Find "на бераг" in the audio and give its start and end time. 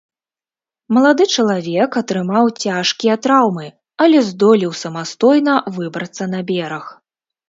6.33-6.89